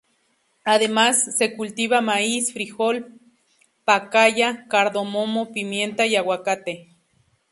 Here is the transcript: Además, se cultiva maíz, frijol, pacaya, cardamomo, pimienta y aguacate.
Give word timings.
Además, 0.65 1.31
se 1.37 1.55
cultiva 1.55 2.01
maíz, 2.01 2.53
frijol, 2.53 3.19
pacaya, 3.85 4.65
cardamomo, 4.67 5.51
pimienta 5.51 6.07
y 6.07 6.15
aguacate. 6.15 6.87